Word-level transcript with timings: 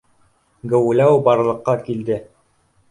Геүләү 0.71 1.21
барлыҡҡа 1.29 1.79
килде 1.87 2.21